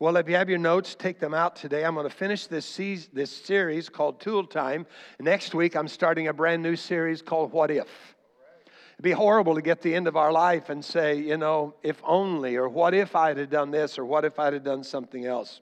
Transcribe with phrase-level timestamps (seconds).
[0.00, 1.84] Well, if you have your notes, take them out today.
[1.84, 4.86] I'm going to finish this, se- this series called Tool Time.
[5.20, 8.14] Next week, I'm starting a brand new series called What If.
[8.94, 12.02] It'd be horrible to get the end of our life and say, you know, if
[12.04, 15.26] only, or what if I'd have done this, or what if I'd have done something
[15.26, 15.60] else.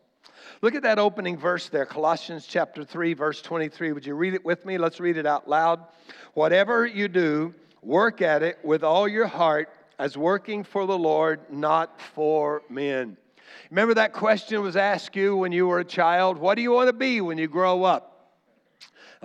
[0.60, 3.92] Look at that opening verse there, Colossians chapter 3, verse 23.
[3.92, 4.79] Would you read it with me?
[4.79, 5.84] Let's read it out loud.
[6.34, 9.68] Whatever you do, work at it with all your heart
[9.98, 13.18] as working for the Lord, not for men.
[13.70, 16.38] Remember that question was asked you when you were a child?
[16.38, 18.12] What do you want to be when you grow up?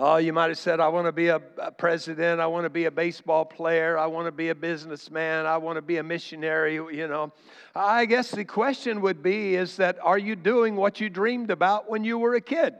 [0.00, 1.40] Oh, you might have said, I want to be a,
[1.76, 2.40] president.
[2.40, 3.98] I want to be a baseball player.
[3.98, 5.44] I want to be a businessman.
[5.44, 6.74] I want to be a missionary.
[6.74, 7.32] You know,
[7.74, 11.90] I guess the question would be is that are you doing what you dreamed about
[11.90, 12.74] when you were a kid?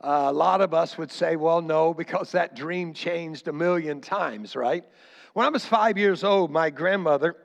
[0.00, 4.00] Uh, a lot of us would say, well, no, because that dream changed a million
[4.00, 4.84] times, right?
[5.34, 7.36] When I was five years old, my grandmother,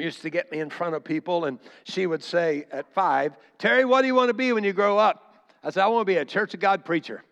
[0.00, 3.84] used to get me in front of people, and she would say at five, Terry,
[3.84, 5.46] what do you want to be when you grow up?
[5.62, 7.22] I said, I want to be a Church of God preacher.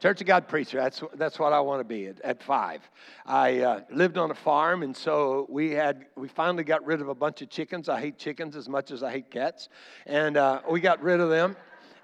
[0.00, 2.82] Church of God preacher, that's, that's what I want to be at, at five.
[3.24, 7.08] I uh, lived on a farm, and so we had we finally got rid of
[7.08, 7.88] a bunch of chickens.
[7.88, 9.70] I hate chickens as much as I hate cats.
[10.04, 11.56] And uh, we got rid of them,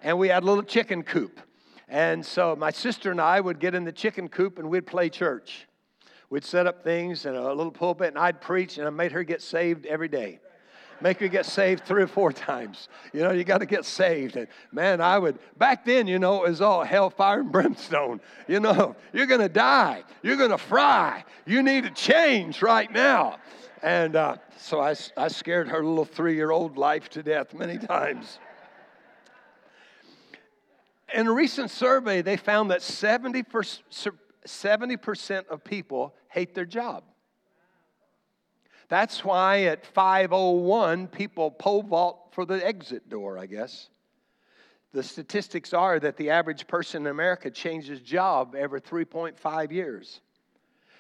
[0.03, 1.41] and we had a little chicken coop.
[1.89, 5.11] And so my sister and I would get in the chicken coop, and we'd play
[5.11, 5.66] church.
[6.31, 9.25] We'd set up things in a little pulpit, and I'd preach, and I made her
[9.25, 10.39] get saved every day.
[11.00, 12.89] Make her get saved three or four times.
[13.12, 14.37] You know, you got to get saved.
[14.37, 18.20] And man, I would, back then, you know, it was all hellfire and brimstone.
[18.47, 20.05] You know, you're going to die.
[20.22, 21.25] You're going to fry.
[21.47, 23.39] You need to change right now.
[23.83, 27.78] And uh, so I, I scared her little three year old life to death many
[27.78, 28.39] times.
[31.12, 34.12] In a recent survey, they found that 70%,
[34.46, 37.05] 70% of people hate their job.
[38.88, 43.88] That's why at 501 people pole vault for the exit door, I guess.
[44.92, 50.20] The statistics are that the average person in America changes job every 3.5 years.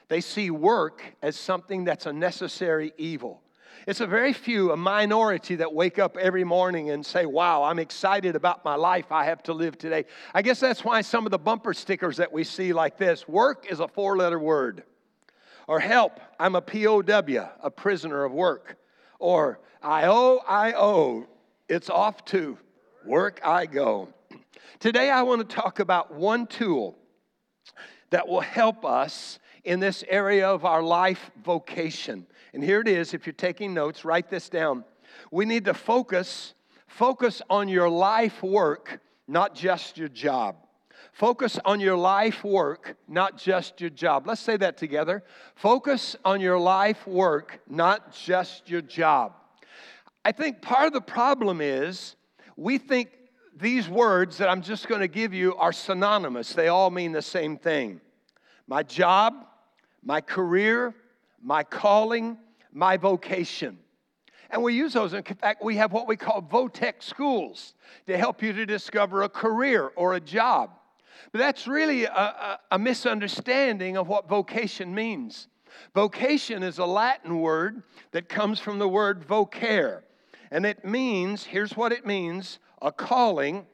[0.06, 3.42] They see work as something that's a necessary evil.
[3.86, 7.78] It's a very few, a minority that wake up every morning and say, Wow, I'm
[7.78, 10.04] excited about my life I have to live today.
[10.34, 13.66] I guess that's why some of the bumper stickers that we see like this work
[13.70, 14.84] is a four letter word.
[15.66, 18.76] Or help, I'm a POW, a prisoner of work.
[19.18, 21.26] Or I owe, I owe,
[21.68, 22.58] it's off to
[23.04, 24.08] work I go.
[24.78, 26.96] Today I want to talk about one tool
[28.10, 32.26] that will help us in this area of our life vocation.
[32.52, 33.14] And here it is.
[33.14, 34.84] If you're taking notes, write this down.
[35.30, 36.54] We need to focus,
[36.86, 40.56] focus on your life work, not just your job.
[41.12, 44.26] Focus on your life work, not just your job.
[44.26, 45.22] Let's say that together.
[45.54, 49.34] Focus on your life work, not just your job.
[50.24, 52.16] I think part of the problem is
[52.56, 53.10] we think
[53.56, 56.52] these words that I'm just going to give you are synonymous.
[56.52, 58.00] They all mean the same thing.
[58.66, 59.34] My job,
[60.02, 60.94] my career,
[61.42, 62.38] my calling,
[62.72, 63.78] my vocation.
[64.50, 65.14] And we use those.
[65.14, 67.74] In fact, we have what we call VOTEC schools
[68.06, 70.70] to help you to discover a career or a job.
[71.32, 75.48] But that's really a, a, a, misunderstanding of what vocation means.
[75.94, 80.02] Vocation is a Latin word that comes from the word vocare.
[80.50, 83.66] And it means, here's what it means a calling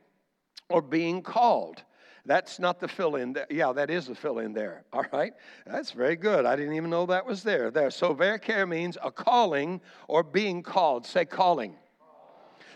[0.69, 1.83] or being called.
[2.26, 3.47] That's not the fill in there.
[3.48, 4.84] Yeah, that is the fill in there.
[4.92, 5.32] All right.
[5.64, 6.44] That's very good.
[6.44, 7.70] I didn't even know that was there.
[7.70, 7.91] There.
[7.91, 11.06] So vocare means a calling or being called.
[11.06, 11.76] Say calling.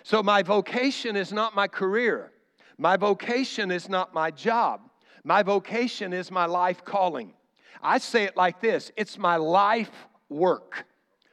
[0.05, 2.33] So my vocation is not my career.
[2.79, 4.81] My vocation is not my job.
[5.25, 7.35] My vocation is my life calling.
[7.83, 9.91] I say it like this it's my life
[10.29, 10.87] work.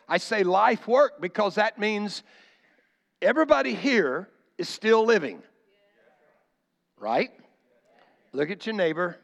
[0.09, 2.23] I say life work because that means
[3.21, 5.43] everybody here is still living.
[6.99, 7.29] Right?
[8.37, 9.17] Look at your neighbor.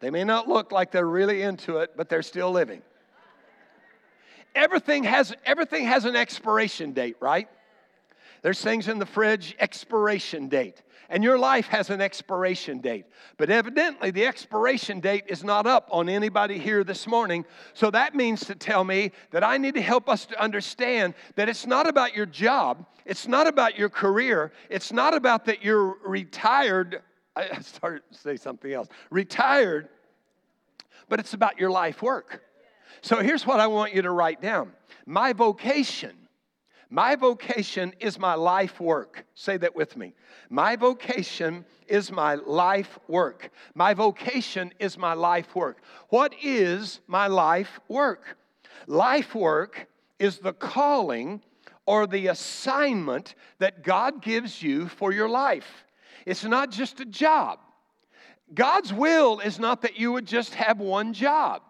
[0.00, 2.82] They may not look like they're really into it, but they're still living.
[4.56, 7.48] Everything has, everything has an expiration date, right?
[8.42, 10.82] There's things in the fridge, expiration date.
[11.10, 13.06] And your life has an expiration date.
[13.36, 17.44] But evidently, the expiration date is not up on anybody here this morning.
[17.72, 21.48] So that means to tell me that I need to help us to understand that
[21.48, 25.98] it's not about your job, it's not about your career, it's not about that you're
[26.04, 27.00] retired
[27.34, 28.88] I started to say something else.
[29.10, 29.88] Retired,
[31.08, 32.42] but it's about your life work.
[33.00, 34.72] So here's what I want you to write down
[35.06, 36.16] My vocation,
[36.90, 39.24] my vocation is my life work.
[39.34, 40.14] Say that with me.
[40.50, 43.50] My vocation is my life work.
[43.74, 45.78] My vocation is my life work.
[46.10, 48.36] What is my life work?
[48.86, 49.88] Life work
[50.18, 51.40] is the calling
[51.86, 55.84] or the assignment that God gives you for your life.
[56.26, 57.58] It's not just a job.
[58.54, 61.62] God's will is not that you would just have one job.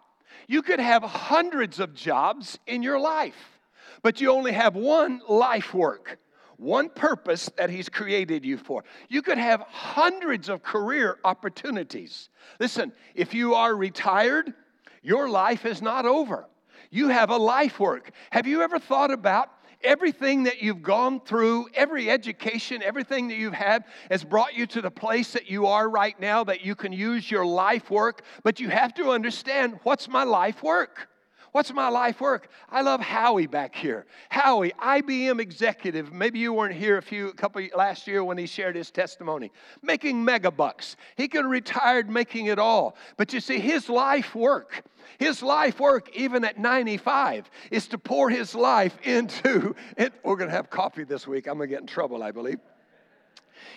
[0.47, 3.59] You could have hundreds of jobs in your life,
[4.01, 6.19] but you only have one life work,
[6.57, 8.83] one purpose that He's created you for.
[9.07, 12.29] You could have hundreds of career opportunities.
[12.59, 14.53] Listen, if you are retired,
[15.01, 16.47] your life is not over.
[16.89, 18.11] You have a life work.
[18.31, 19.49] Have you ever thought about
[19.83, 24.81] everything that you've gone through, every education, everything that you've had has brought you to
[24.81, 28.23] the place that you are right now that you can use your life work.
[28.43, 31.09] But you have to understand what's my life work?
[31.53, 32.49] What's my life work?
[32.71, 34.07] I love Howie back here.
[34.29, 36.11] Howie, IBM executive.
[36.11, 39.51] Maybe you weren't here a few a couple last year when he shared his testimony.
[39.83, 40.95] Making mega bucks.
[41.15, 42.95] He could have retired making it all.
[43.17, 44.83] But you see, his life work,
[45.17, 50.13] his life work, even at 95, is to pour his life into it.
[50.23, 51.47] We're gonna have coffee this week.
[51.47, 52.59] I'm gonna get in trouble, I believe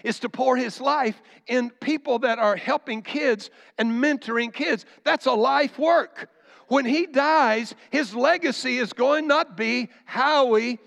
[0.03, 4.85] is to pour his life in people that are helping kids and mentoring kids.
[5.05, 6.29] That's a life work
[6.69, 10.79] when he dies, his legacy is going not be Howie,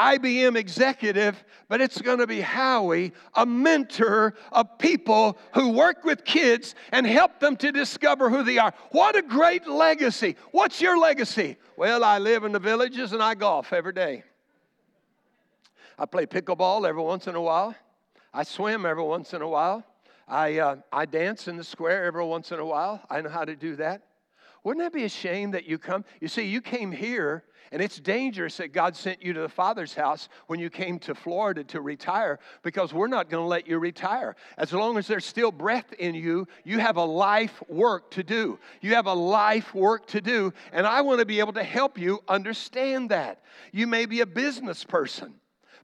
[0.00, 6.24] IBM executive, but it's going to be Howie, a mentor of people who work with
[6.24, 8.72] kids and help them to discover who they are.
[8.92, 10.36] What a great legacy.
[10.52, 11.58] What's your legacy?
[11.76, 14.24] Well, I live in the villages and I golf every day.
[15.98, 17.74] I play pickleball every once in a while.
[18.32, 19.84] I swim every once in a while.
[20.26, 23.02] I, uh, I dance in the square every once in a while.
[23.10, 24.02] I know how to do that.
[24.64, 26.06] Wouldn't that be a shame that you come?
[26.20, 29.94] You see, you came here, and it's dangerous that God sent you to the Father's
[29.94, 33.78] house when you came to Florida to retire because we're not going to let you
[33.78, 34.34] retire.
[34.58, 38.58] As long as there's still breath in you, you have a life work to do.
[38.80, 41.96] You have a life work to do, and I want to be able to help
[41.96, 43.42] you understand that.
[43.72, 45.34] You may be a business person,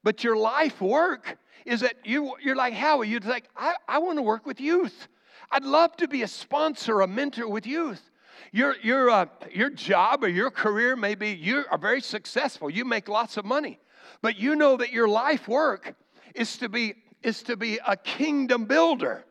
[0.02, 4.18] but your life work is that you, you're like Howie, you're like, I, I want
[4.18, 5.06] to work with youth.
[5.52, 8.10] I'd love to be a sponsor, a mentor with youth.
[8.52, 12.84] Your, your, uh, your job or your career may be you are very successful, you
[12.84, 13.78] make lots of money,
[14.22, 15.94] but you know that your life work
[16.34, 19.24] is to be, is to be a kingdom builder.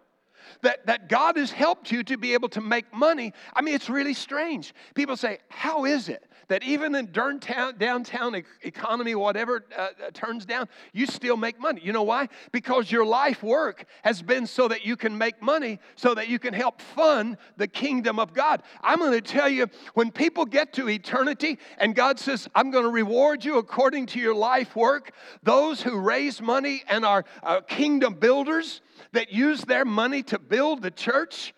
[0.62, 3.34] That, that God has helped you to be able to make money.
[3.54, 4.74] I mean, it's really strange.
[4.96, 10.46] People say, How is it that even in downtown, downtown economy, whatever uh, uh, turns
[10.46, 11.82] down, you still make money.
[11.84, 12.30] You know why?
[12.52, 16.40] Because your life work has been so that you can make money, so that you
[16.40, 18.62] can help fund the kingdom of God.
[18.82, 22.86] I'm going to tell you, when people get to eternity and God says, I'm going
[22.86, 25.12] to reward you according to your life work,
[25.44, 28.82] those who raise money and are uh, kingdom builders
[29.14, 31.54] that use their money to build the church,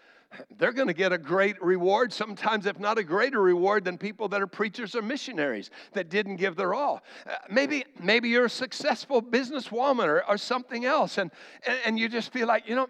[0.57, 4.27] they're going to get a great reward, sometimes, if not a greater reward, than people
[4.29, 7.03] that are preachers or missionaries that didn't give their all.
[7.25, 11.31] Uh, maybe, maybe you're a successful businesswoman or, or something else, and,
[11.65, 12.87] and, and you just feel like, you know,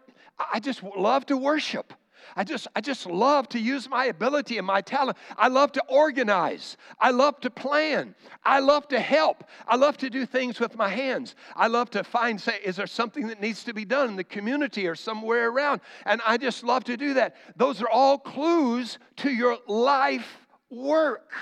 [0.54, 1.94] I just love to worship.
[2.38, 5.18] I just, I just love to use my ability and my talent.
[5.36, 6.78] I love to organize.
[7.00, 8.14] I love to plan.
[8.46, 9.44] I love to help.
[9.68, 11.36] I love to do things with my hands.
[11.56, 14.24] I love to find, say, is there something that needs to be done in the
[14.24, 15.82] community or somewhere around?
[16.06, 17.36] And I just love to do that.
[17.56, 21.34] Those are all clues to your life work.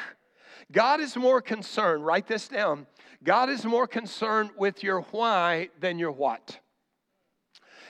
[0.72, 2.88] God is more concerned, write this down.
[3.22, 6.60] God is more concerned with your why than your what.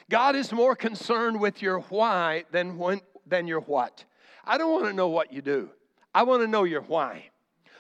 [0.09, 4.05] God is more concerned with your why than, when, than your what.
[4.45, 5.69] I don't want to know what you do.
[6.13, 7.29] I want to know your why.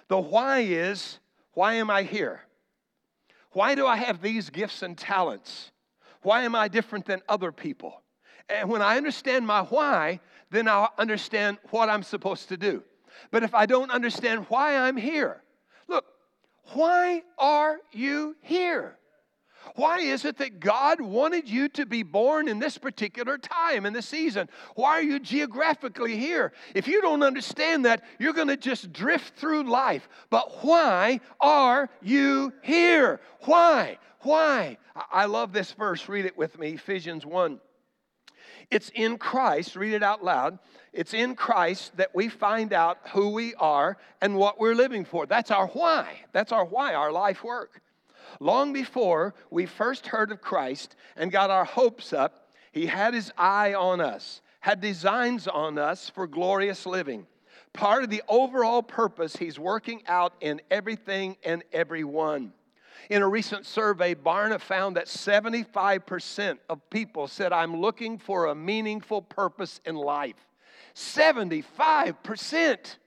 [0.07, 1.19] The why is
[1.53, 2.41] why am I here?
[3.51, 5.71] Why do I have these gifts and talents?
[6.21, 8.01] Why am I different than other people?
[8.49, 10.19] And when I understand my why,
[10.51, 12.83] then I'll understand what I'm supposed to do.
[13.31, 15.41] But if I don't understand why I'm here,
[15.87, 16.05] look,
[16.73, 18.97] why are you here?
[19.75, 23.93] Why is it that God wanted you to be born in this particular time in
[23.93, 24.49] the season?
[24.75, 26.53] Why are you geographically here?
[26.73, 30.07] If you don't understand that, you're going to just drift through life.
[30.29, 33.19] But why are you here?
[33.41, 33.97] Why?
[34.21, 34.77] Why?
[35.11, 36.07] I love this verse.
[36.07, 37.59] Read it with me Ephesians 1.
[38.71, 40.59] It's in Christ, read it out loud.
[40.91, 45.25] It's in Christ that we find out who we are and what we're living for.
[45.25, 46.07] That's our why.
[46.31, 47.81] That's our why, our life work.
[48.39, 53.31] Long before we first heard of Christ and got our hopes up, He had His
[53.37, 57.27] eye on us, had designs on us for glorious living.
[57.73, 62.53] Part of the overall purpose He's working out in everything and everyone.
[63.09, 68.55] In a recent survey, Barna found that 75% of people said, I'm looking for a
[68.55, 70.47] meaningful purpose in life.
[70.95, 72.97] 75%.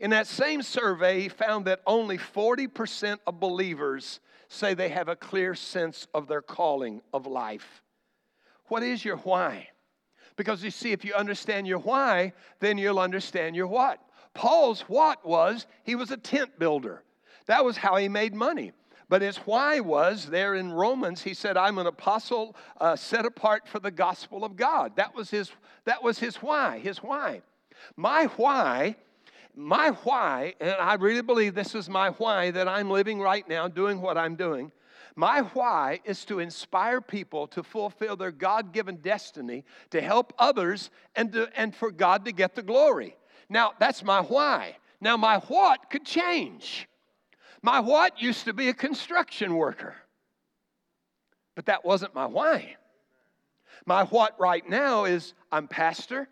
[0.00, 5.16] In that same survey, he found that only 40% of believers say they have a
[5.16, 7.82] clear sense of their calling of life.
[8.66, 9.68] What is your why?
[10.36, 14.00] Because you see, if you understand your why, then you'll understand your what.
[14.34, 17.02] Paul's what was he was a tent builder.
[17.46, 18.72] That was how he made money.
[19.08, 23.68] But his why was there in Romans, he said, I'm an apostle uh, set apart
[23.68, 24.96] for the gospel of God.
[24.96, 25.52] That was his,
[25.84, 27.42] that was his why, his why.
[27.96, 28.96] My why,
[29.56, 33.68] my why, and I really believe this is my why that I'm living right now,
[33.68, 34.72] doing what I'm doing.
[35.16, 40.90] My why is to inspire people to fulfill their God given destiny, to help others,
[41.14, 43.16] and, to, and for God to get the glory.
[43.48, 44.76] Now, that's my why.
[45.00, 46.88] Now, my what could change.
[47.62, 49.94] My what used to be a construction worker,
[51.54, 52.76] but that wasn't my why.
[53.86, 56.28] My what right now is I'm pastor,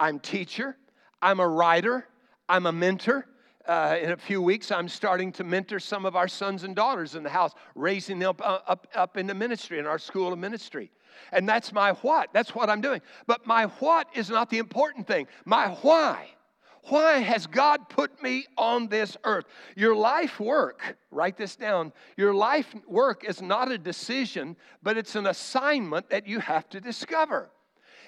[0.00, 0.76] I'm teacher,
[1.20, 2.06] I'm a writer,
[2.52, 3.24] I'm a mentor.
[3.66, 7.14] Uh, in a few weeks, I'm starting to mentor some of our sons and daughters
[7.14, 10.34] in the house, raising them up, uh, up, up in the ministry, in our school
[10.34, 10.90] of ministry.
[11.32, 12.28] And that's my what.
[12.34, 13.00] That's what I'm doing.
[13.26, 15.28] But my what is not the important thing.
[15.46, 16.28] My why.
[16.88, 19.46] Why has God put me on this earth?
[19.74, 21.94] Your life work, write this down.
[22.18, 26.82] Your life work is not a decision, but it's an assignment that you have to
[26.82, 27.50] discover.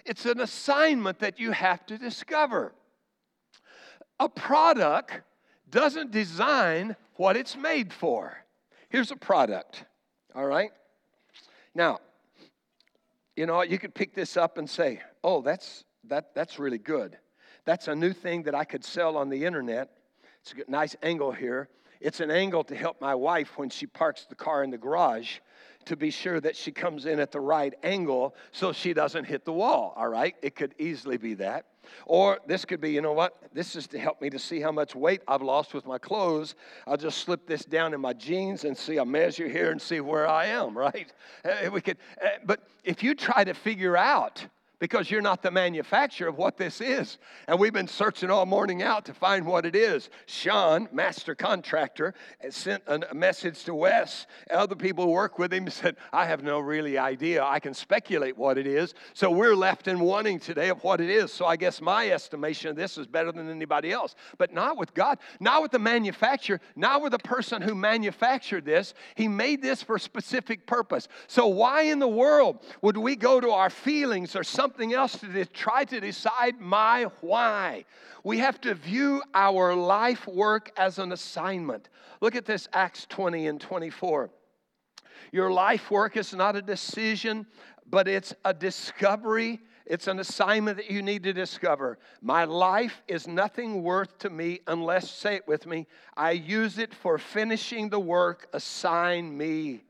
[0.04, 2.74] It's an assignment that you have to discover.
[4.20, 5.20] A product
[5.70, 8.36] doesn't design what it's made for.
[8.88, 9.84] Here's a product,
[10.34, 10.70] all right?
[11.74, 11.98] Now,
[13.36, 17.18] you know, you could pick this up and say, oh, that's, that, that's really good.
[17.64, 19.90] That's a new thing that I could sell on the internet.
[20.40, 21.68] It's a good, nice angle here.
[22.00, 25.38] It's an angle to help my wife when she parks the car in the garage
[25.86, 29.44] to be sure that she comes in at the right angle so she doesn't hit
[29.44, 30.34] the wall, all right?
[30.42, 31.66] It could easily be that.
[32.06, 33.34] Or this could be, you know what?
[33.52, 36.54] This is to help me to see how much weight I've lost with my clothes.
[36.86, 40.00] I'll just slip this down in my jeans and see a measure here and see
[40.00, 41.12] where I am, right?
[41.44, 44.46] Uh, we could, uh, but if you try to figure out
[44.84, 47.16] because you're not the manufacturer of what this is.
[47.48, 50.10] And we've been searching all morning out to find what it is.
[50.26, 52.12] Sean, master contractor,
[52.50, 54.26] sent a message to Wes.
[54.50, 57.42] Other people who work with him said, I have no really idea.
[57.42, 58.92] I can speculate what it is.
[59.14, 61.32] So we're left in wanting today of what it is.
[61.32, 64.14] So I guess my estimation of this is better than anybody else.
[64.36, 68.92] But not with God, not with the manufacturer, not with the person who manufactured this.
[69.14, 71.08] He made this for a specific purpose.
[71.26, 74.73] So why in the world would we go to our feelings or something?
[74.74, 77.84] Something else to try to decide my why.
[78.24, 81.88] We have to view our life work as an assignment.
[82.20, 84.30] Look at this Acts 20 and 24.
[85.30, 87.46] Your life work is not a decision,
[87.88, 89.60] but it's a discovery.
[89.86, 91.98] It's an assignment that you need to discover.
[92.20, 96.92] My life is nothing worth to me unless, say it with me, I use it
[96.92, 99.84] for finishing the work assigned me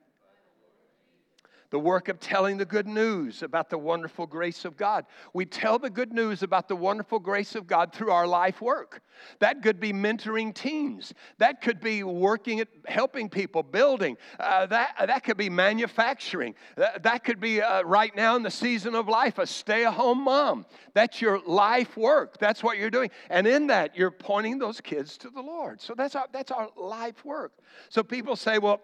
[1.75, 5.07] the work of telling the good news about the wonderful grace of God.
[5.33, 9.03] We tell the good news about the wonderful grace of God through our life work.
[9.41, 11.13] That could be mentoring teams.
[11.39, 14.17] That could be working at helping people, building.
[14.39, 16.55] Uh, that, that could be manufacturing.
[16.77, 19.95] That, that could be uh, right now in the season of life, a stay at
[19.95, 20.67] home mom.
[20.93, 22.39] That's your life work.
[22.39, 23.11] That's what you're doing.
[23.31, 25.81] And in that, you're pointing those kids to the Lord.
[25.81, 27.51] So that's our, that's our life work.
[27.89, 28.81] So people say, well,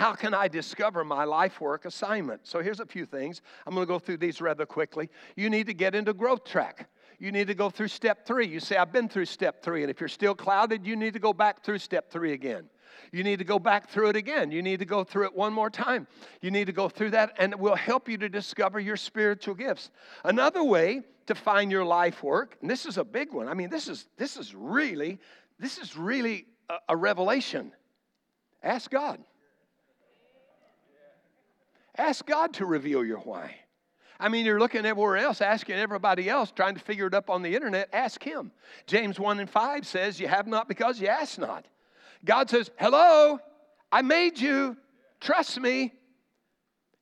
[0.00, 2.46] how can I discover my life work assignment?
[2.46, 3.42] So here's a few things.
[3.66, 5.10] I'm going to go through these rather quickly.
[5.36, 6.88] You need to get into growth track.
[7.18, 8.46] You need to go through step three.
[8.46, 9.82] You say, I've been through step three.
[9.82, 12.70] And if you're still clouded, you need to go back through step three again.
[13.12, 14.50] You need to go back through it again.
[14.50, 16.06] You need to go through it one more time.
[16.40, 19.54] You need to go through that, and it will help you to discover your spiritual
[19.54, 19.90] gifts.
[20.24, 23.48] Another way to find your life work, and this is a big one.
[23.48, 25.18] I mean, this is this is really,
[25.58, 27.72] this is really a, a revelation.
[28.62, 29.22] Ask God.
[32.00, 33.54] Ask God to reveal your why.
[34.18, 37.42] I mean, you're looking everywhere else, asking everybody else, trying to figure it up on
[37.42, 37.90] the internet.
[37.92, 38.52] Ask Him.
[38.86, 41.66] James 1 and 5 says, You have not because you ask not.
[42.24, 43.38] God says, Hello,
[43.92, 44.78] I made you.
[45.20, 45.92] Trust me.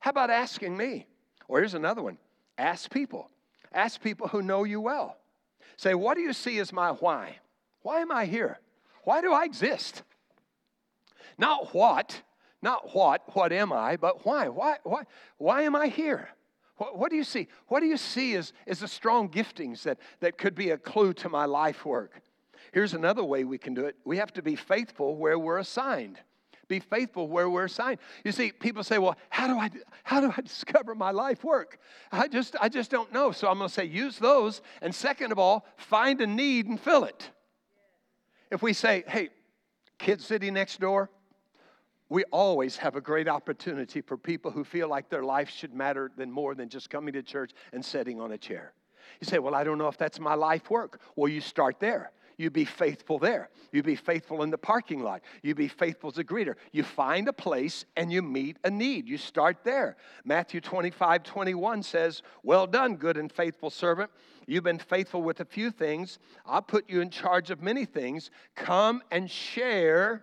[0.01, 1.07] How about asking me?
[1.47, 2.19] Or here's another one
[2.59, 3.31] ask people.
[3.73, 5.17] Ask people who know you well.
[5.77, 7.37] Say, What do you see as my why?
[7.83, 8.59] Why am I here?
[9.05, 10.03] Why do I exist?
[11.39, 12.21] Not what,
[12.63, 14.49] not what, what am I, but why?
[14.49, 15.05] Why, why,
[15.37, 16.29] why am I here?
[16.77, 17.49] What, what do you see?
[17.69, 21.13] What do you see as, as the strong giftings that, that could be a clue
[21.15, 22.21] to my life work?
[22.73, 23.97] Here's another way we can do it.
[24.05, 26.19] We have to be faithful where we're assigned.
[26.69, 27.99] Be faithful where we're assigned.
[28.25, 29.71] You see, people say, "Well, how do I
[30.03, 31.79] how do I discover my life work?"
[32.13, 33.33] I just I just don't know.
[33.33, 36.79] So I'm going to say use those and second of all, find a need and
[36.79, 37.31] fill it.
[38.51, 39.31] if we say, hey,
[39.99, 41.11] kid sitting next door,
[42.09, 46.11] we always have a great opportunity for people who feel like their life should matter
[46.17, 48.73] than more than just coming to church and sitting on a chair.
[49.21, 51.01] You say, Well, I don't know if that's my life work.
[51.17, 52.13] Well, you start there.
[52.39, 53.51] You be faithful there.
[53.73, 55.23] You be faithful in the parking lot.
[55.43, 56.55] You be faithful as a greeter.
[56.71, 59.09] You find a place and you meet a need.
[59.09, 59.97] You start there.
[60.25, 64.11] Matthew 25, 21 says, Well done, good and faithful servant.
[64.47, 66.21] You've been faithful with a few things.
[66.47, 68.31] I'll put you in charge of many things.
[68.55, 70.23] Come and share.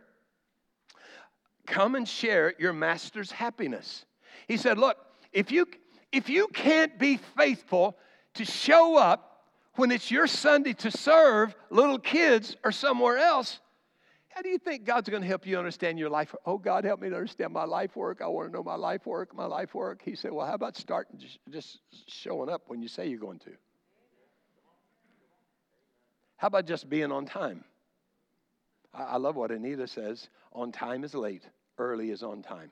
[1.66, 4.06] Come and share your master's happiness.
[4.48, 4.98] He said, Look,
[5.32, 5.68] if you
[6.12, 7.98] if you can't be faithful
[8.36, 9.44] to show up
[9.76, 13.60] when it's your Sunday to serve little kids or somewhere else,
[14.30, 16.36] how do you think God's going to help you understand your life?
[16.46, 18.22] Oh, God, help me to understand my life work.
[18.22, 20.02] I want to know my life work, my life work.
[20.04, 23.40] He said, Well, how about starting just, just showing up when you say you're going
[23.40, 23.52] to?
[26.36, 27.64] How about just being on time?
[28.98, 31.44] I, love what Anita says on time is late,
[31.78, 32.72] early is on time.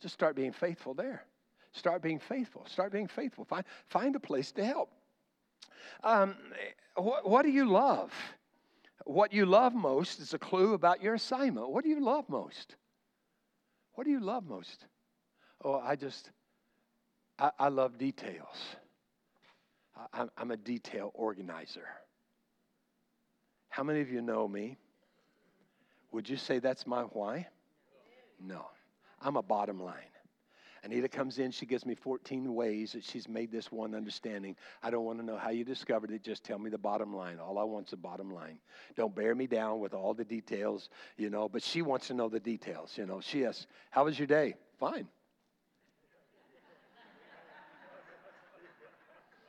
[0.00, 1.24] Just start being faithful there.
[1.72, 2.66] Start being faithful.
[2.66, 3.44] Start being faithful.
[3.44, 4.90] Find, find a place to help.
[6.02, 6.36] Um,
[6.96, 8.12] what, what do you love?
[9.04, 11.70] What you love most is a clue about your assignment.
[11.70, 12.76] What do you love most?
[13.94, 14.86] What do you love most?
[15.64, 16.30] Oh, I just,
[17.38, 18.56] I, I love details.
[20.12, 21.86] I, I'm a detail organizer.
[23.74, 24.76] How many of you know me?
[26.12, 27.48] Would you say that's my why?
[28.40, 28.66] No.
[29.20, 30.12] I'm a bottom line.
[30.84, 34.54] Anita comes in, she gives me 14 ways that she's made this one understanding.
[34.80, 37.40] I don't want to know how you discovered it, just tell me the bottom line.
[37.40, 38.60] All I want's the bottom line.
[38.94, 42.28] Don't bear me down with all the details, you know, but she wants to know
[42.28, 43.20] the details, you know.
[43.20, 44.54] She asks, How was your day?
[44.78, 45.08] Fine.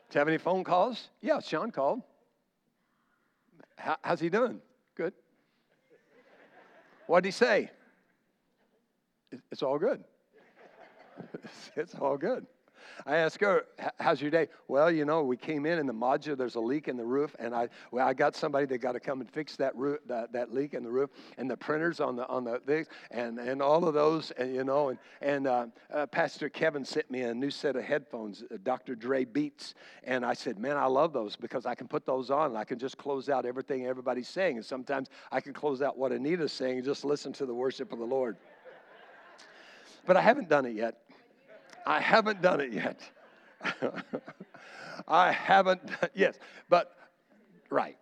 [0.10, 1.10] Do you have any phone calls?
[1.22, 2.02] Yeah, Sean called.
[3.86, 4.62] How, how's he doing?
[4.96, 5.14] Good.
[7.06, 7.70] What did he say?
[9.52, 10.04] It's all good.
[11.76, 12.48] it's all good.
[13.06, 13.66] I asked her,
[14.00, 16.38] "How's your day?" Well, you know, we came in in the modular.
[16.38, 19.00] There's a leak in the roof, and I well, I got somebody that got to
[19.00, 22.16] come and fix that roof, that, that leak in the roof, and the printers on
[22.16, 25.68] the on the things, and and all of those, and you know, and and uh,
[25.94, 28.96] uh, Pastor Kevin sent me a new set of headphones, uh, Dr.
[28.96, 32.52] Dre Beats, and I said, "Man, I love those because I can put those on,
[32.52, 35.98] and I can just close out everything everybody's saying, and sometimes I can close out
[35.98, 38.38] what Anita's saying and just listen to the worship of the Lord."
[40.06, 41.05] But I haven't done it yet.
[41.86, 43.00] I haven't done it yet.
[45.08, 45.82] I haven't,
[46.16, 46.96] yes, but
[47.70, 47.98] right.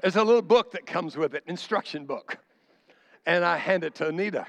[0.00, 2.38] There's a little book that comes with it, instruction book.
[3.26, 4.46] And I hand it to Anita.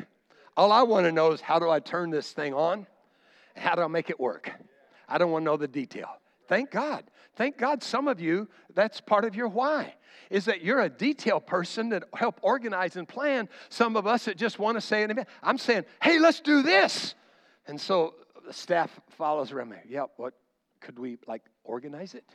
[0.56, 2.86] All I want to know is how do I turn this thing on?
[3.56, 4.52] How do I make it work?
[5.08, 6.10] I don't want to know the detail.
[6.50, 7.06] Thank God.
[7.36, 9.94] Thank God some of you, that's part of your why
[10.30, 13.48] is that you're a detail person that help organize and plan.
[13.70, 15.28] Some of us that just want to say it.
[15.42, 17.16] I'm saying, hey, let's do this.
[17.68, 19.78] And so the staff follows around me.
[19.88, 20.34] Yeah, what
[20.82, 22.26] could we like organize it?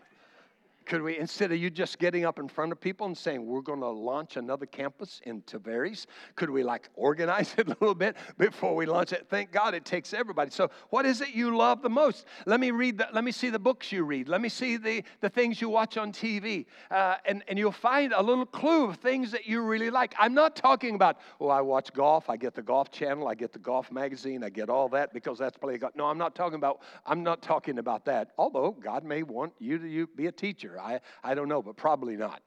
[0.87, 3.63] Could we, instead of you just getting up in front of people and saying, we're
[3.63, 8.17] going to launch another campus in Tavares, could we like organize it a little bit
[8.39, 9.27] before we launch it?
[9.29, 10.51] Thank God it takes everybody.
[10.51, 12.27] So, what is it you love the most?
[12.47, 14.29] Let me read, the, let me see the books you read.
[14.29, 16.67] Let me see the, the things you watch on TV.
[16.91, 20.15] Uh, and, and you'll find a little clue of things that you really like.
[20.19, 23.53] I'm not talking about, oh, I watch golf, I get the golf channel, I get
[23.53, 25.95] the golf magazine, I get all that because that's play golf.
[25.95, 28.33] No, I'm not talking about, I'm not talking about that.
[28.39, 30.74] Although God may want you to you be a teacher.
[30.79, 32.43] I, I don't know, but probably not.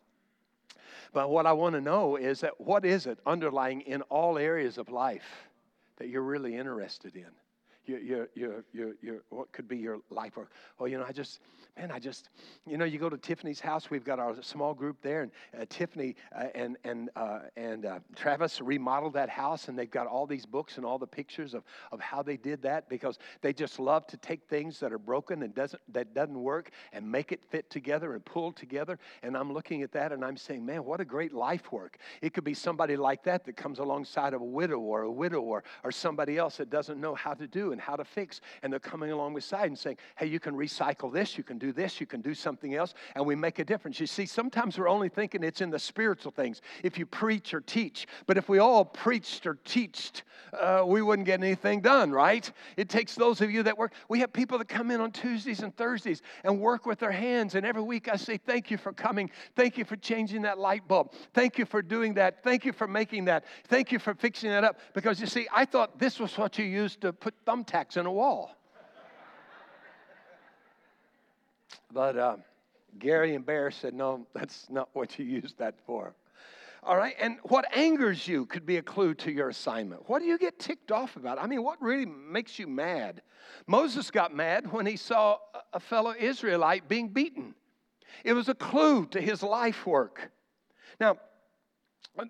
[1.13, 4.77] But what I want to know is that what is it underlying in all areas
[4.77, 5.47] of life
[5.97, 7.31] that you're really interested in?
[7.87, 10.51] Your, your, your, your, your, what could be your life work?
[10.77, 11.39] Oh, you know, I just,
[11.77, 12.27] man, I just,
[12.65, 13.89] you know, you go to Tiffany's house.
[13.89, 17.99] We've got our small group there, and uh, Tiffany uh, and and uh, and uh,
[18.13, 21.63] Travis remodeled that house, and they've got all these books and all the pictures of
[21.93, 25.43] of how they did that because they just love to take things that are broken
[25.43, 28.99] and doesn't that doesn't work and make it fit together and pull together.
[29.23, 31.99] And I'm looking at that, and I'm saying, man, what a great life work!
[32.21, 35.39] It could be somebody like that that comes alongside of a widow or a widow
[35.39, 38.79] or somebody else that doesn't know how to do and how to fix, and they're
[38.79, 42.07] coming along beside and saying, hey, you can recycle this, you can do this, you
[42.07, 43.99] can do something else, and we make a difference.
[43.99, 47.61] You see, sometimes we're only thinking it's in the spiritual things, if you preach or
[47.61, 48.07] teach.
[48.25, 50.23] But if we all preached or teached,
[50.59, 52.51] uh, we wouldn't get anything done, right?
[52.77, 53.93] It takes those of you that work.
[54.09, 57.53] We have people that come in on Tuesdays and Thursdays and work with their hands,
[57.53, 59.29] and every week I say, Thank you for coming.
[59.55, 61.13] Thank you for changing that light bulb.
[61.33, 62.43] Thank you for doing that.
[62.43, 63.45] Thank you for making that.
[63.67, 64.79] Thank you for fixing that up.
[64.93, 67.33] Because you see, I thought this was what you used to put
[67.67, 68.55] thumbtacks in a wall.
[71.93, 72.35] But uh,
[72.99, 76.13] Gary and Bear said, No, that's not what you use that for.
[76.83, 80.07] All right, and what angers you could be a clue to your assignment.
[80.07, 81.41] What do you get ticked off about?
[81.41, 83.21] I mean, what really makes you mad?
[83.65, 85.37] Moses got mad when he saw
[85.73, 87.55] a fellow Israelite being beaten.
[88.23, 90.31] It was a clue to his life work.
[90.99, 91.17] Now,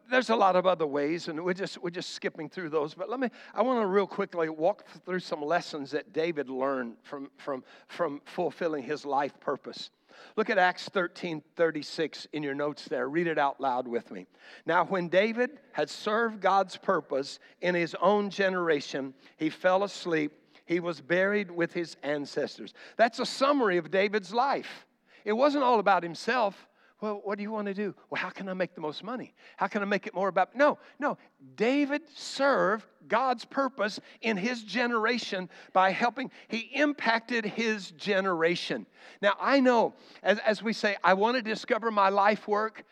[0.10, 2.93] there's a lot of other ways, and we're just we're just skipping through those.
[2.93, 6.97] But let me I want to real quickly walk through some lessons that David learned
[7.04, 9.89] from from from fulfilling his life purpose.
[10.36, 13.10] Look at Acts 13 36 in your notes there.
[13.10, 14.26] Read it out loud with me.
[14.65, 20.34] Now, when David had served God's purpose in his own generation, he fell asleep.
[20.65, 22.73] He was buried with his ancestors.
[22.97, 24.86] That's a summary of David's life.
[25.23, 26.66] It wasn't all about himself.
[26.99, 27.93] Well, what do you want to do?
[28.10, 29.36] Well, how can I make the most money?
[29.55, 30.55] How can I make it more about?
[30.55, 31.17] No, no.
[31.55, 36.31] David served God's purpose in his generation by helping.
[36.47, 38.88] He impacted his generation.
[39.21, 42.83] Now, I know, as, as we say, I want to discover my life work,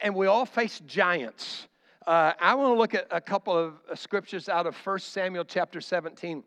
[0.00, 1.68] and we all face giants.
[2.04, 5.44] Uh, I want to look at a couple of uh, scriptures out of 1 Samuel
[5.44, 6.42] chapter 17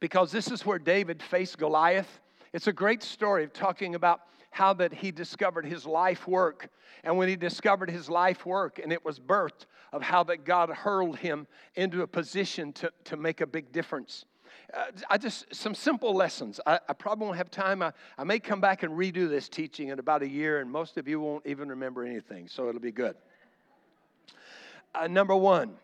[0.00, 2.20] because this is where David faced Goliath.
[2.52, 6.68] It's a great story of talking about how that he discovered his life work.
[7.04, 10.70] And when he discovered his life work and it was birthed of how that God
[10.70, 14.24] hurled him into a position to, to make a big difference.
[14.72, 16.60] Uh, I just, some simple lessons.
[16.66, 17.82] I, I probably won't have time.
[17.82, 20.98] I, I may come back and redo this teaching in about a year, and most
[20.98, 23.16] of you won't even remember anything, so it'll be good.
[24.94, 25.74] Uh, number one,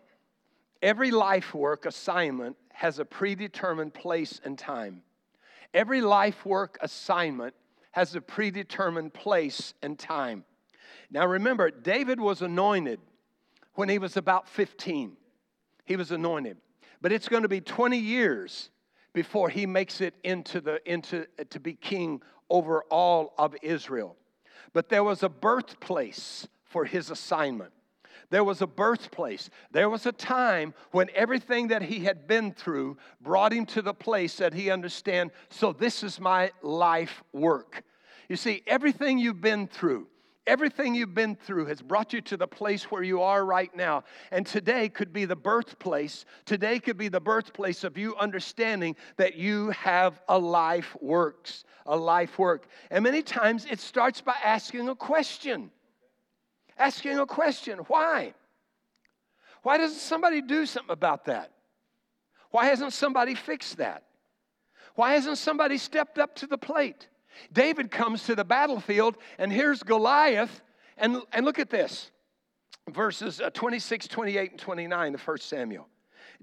[0.81, 5.01] every life work assignment has a predetermined place and time.
[5.73, 7.55] Every life work assignment
[7.95, 10.43] has a predetermined place and time.
[11.09, 12.99] Now remember, David was anointed
[13.75, 15.15] when he was about 15.
[15.85, 16.57] He was anointed.
[17.01, 18.69] But it's going to be 20 years
[19.13, 24.17] before he makes it into the into to be king over all of Israel.
[24.73, 27.71] But there was a birthplace for his assignment.
[28.29, 29.49] There was a birthplace.
[29.71, 33.93] There was a time when everything that he had been through brought him to the
[33.93, 37.83] place that he understand, so this is my life work.
[38.29, 40.07] You see, everything you've been through,
[40.47, 44.03] everything you've been through has brought you to the place where you are right now.
[44.31, 46.25] And today could be the birthplace.
[46.45, 51.95] Today could be the birthplace of you understanding that you have a life works, a
[51.95, 52.67] life work.
[52.89, 55.71] And many times it starts by asking a question
[56.77, 58.33] asking a question why?
[59.63, 61.51] Why doesn't somebody do something about that?
[62.51, 64.03] Why hasn't somebody fixed that?
[64.95, 67.07] Why hasn't somebody stepped up to the plate?
[67.51, 70.61] David comes to the battlefield, and here's Goliath.
[70.97, 72.11] And, and look at this
[72.89, 75.87] verses uh, 26, 28, and 29 of 1 Samuel.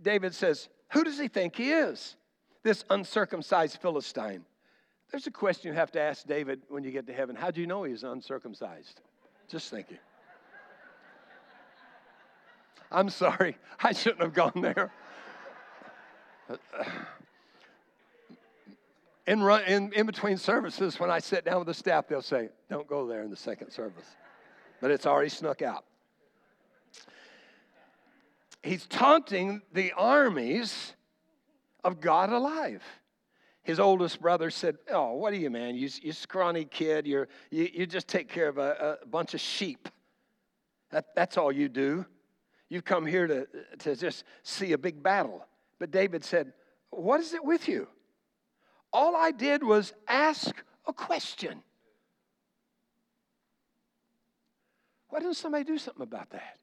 [0.01, 2.17] David says, Who does he think he is?
[2.63, 4.45] This uncircumcised Philistine.
[5.11, 7.37] There's a question you have to ask David when you get to heaven.
[7.37, 9.01] How do you know he's uncircumcised?
[9.49, 9.99] Just thinking.
[12.93, 14.93] I'm sorry, I shouldn't have gone there.
[19.27, 22.49] In, run, in, in between services, when I sit down with the staff, they'll say,
[22.69, 24.07] Don't go there in the second service.
[24.81, 25.85] But it's already snuck out.
[28.63, 30.95] He's taunting the armies
[31.85, 32.83] of God alive.
[33.63, 35.77] His oldest brother said, Oh, what are you, man?
[35.77, 37.07] You, you scrawny kid.
[37.07, 39.89] You're, you, you just take care of a, a bunch of sheep.
[40.91, 42.05] That, that's all you do.
[42.73, 43.47] You've come here to,
[43.81, 45.47] to just see a big battle.
[45.79, 46.55] But David said,
[46.89, 47.87] What is it with you?
[48.95, 50.55] All I did was ask
[50.87, 51.63] a question.
[55.11, 56.57] Why didn't somebody do something about that?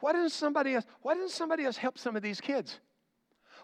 [0.00, 2.80] Why didn't somebody else, why didn't somebody else help some of these kids?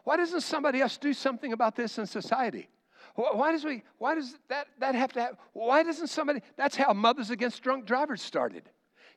[0.04, 2.68] Why doesn't somebody else do something about this in society?
[3.16, 5.38] Why does we why does that, that have to happen?
[5.54, 8.70] Why doesn't somebody that's how Mothers Against Drunk Drivers started.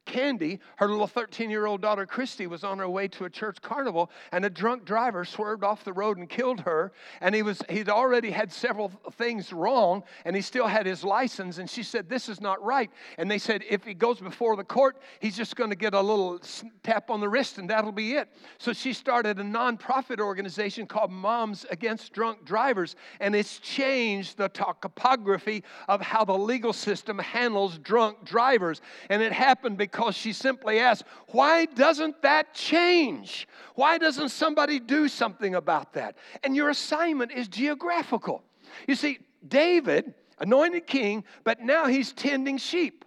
[0.05, 3.61] Candy, her little 13 year old daughter Christy, was on her way to a church
[3.61, 6.93] carnival, and a drunk driver swerved off the road and killed her.
[7.21, 11.57] And he was, he'd already had several things wrong, and he still had his license.
[11.57, 12.91] And she said, This is not right.
[13.17, 16.01] And they said, If he goes before the court, he's just going to get a
[16.01, 16.39] little
[16.83, 18.29] tap on the wrist, and that'll be it.
[18.59, 24.49] So she started a nonprofit organization called Moms Against Drunk Drivers, and it's changed the
[24.49, 28.81] topography of how the legal system handles drunk drivers.
[29.09, 33.47] And it happened because because she simply asked, Why doesn't that change?
[33.75, 36.17] Why doesn't somebody do something about that?
[36.43, 38.43] And your assignment is geographical.
[38.87, 43.05] You see, David, anointed king, but now he's tending sheep.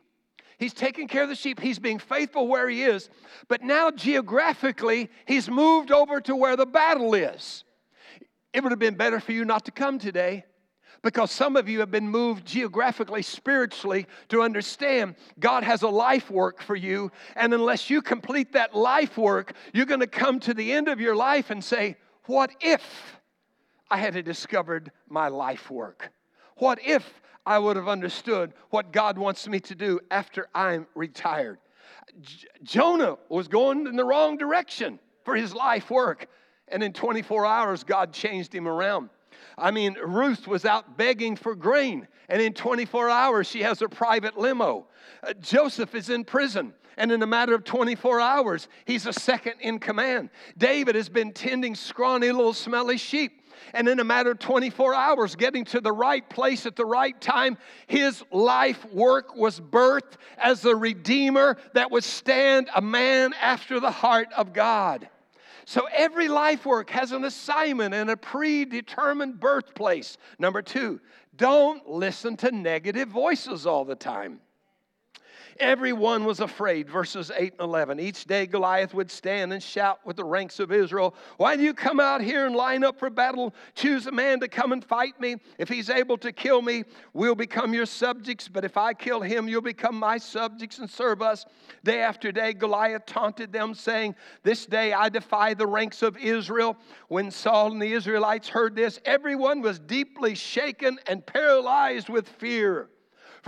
[0.58, 1.60] He's taking care of the sheep.
[1.60, 3.10] He's being faithful where he is.
[3.48, 7.64] But now, geographically, he's moved over to where the battle is.
[8.54, 10.46] It would have been better for you not to come today
[11.02, 16.30] Because some of you have been moved geographically, spiritually to understand God has a life
[16.30, 17.12] work for you.
[17.36, 21.00] And unless you complete that life work, you're going to come to the end of
[21.00, 22.82] your life and say, What if
[23.90, 26.10] I had discovered my life work?
[26.56, 31.58] What if I would have understood what God wants me to do after I'm retired?
[32.20, 36.26] J- Jonah was going in the wrong direction for his life work.
[36.66, 39.10] And in 24 hours, God changed him around.
[39.56, 43.88] I mean, Ruth was out begging for grain, and in 24 hours, she has a
[43.88, 44.86] private limo.
[45.22, 49.54] Uh, Joseph is in prison, and in a matter of 24 hours, he's a second
[49.60, 50.30] in command.
[50.56, 53.42] David has been tending scrawny little smelly sheep.
[53.74, 57.18] And in a matter of 24 hours, getting to the right place at the right
[57.20, 63.80] time, his life work was birthed as the Redeemer that would stand a man after
[63.80, 65.08] the heart of God.
[65.68, 70.16] So every life work has an assignment and a predetermined birthplace.
[70.38, 70.98] Number two,
[71.36, 74.40] don't listen to negative voices all the time.
[75.60, 77.98] Everyone was afraid, verses 8 and 11.
[77.98, 81.74] Each day Goliath would stand and shout with the ranks of Israel, Why do you
[81.74, 83.52] come out here and line up for battle?
[83.74, 85.36] Choose a man to come and fight me.
[85.58, 88.46] If he's able to kill me, we'll become your subjects.
[88.46, 91.44] But if I kill him, you'll become my subjects and serve us.
[91.82, 96.76] Day after day, Goliath taunted them, saying, This day I defy the ranks of Israel.
[97.08, 102.88] When Saul and the Israelites heard this, everyone was deeply shaken and paralyzed with fear.